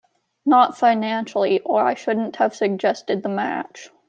[0.47, 3.91] Not financially, or I shouldn't have suggested the match.